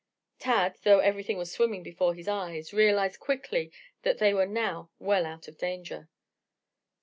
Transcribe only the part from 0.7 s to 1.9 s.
though everything was swimming